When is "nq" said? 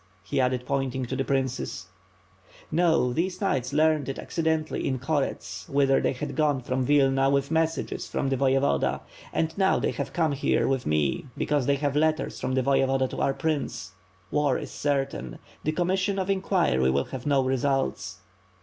3.11-3.15